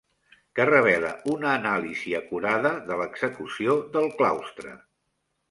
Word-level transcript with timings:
Què 0.59 0.63
revela 0.69 1.11
una 1.33 1.51
anàlisi 1.57 2.15
acurada 2.21 2.73
de 2.89 2.99
l'execució 3.03 3.77
del 3.99 4.11
claustre? 4.25 4.75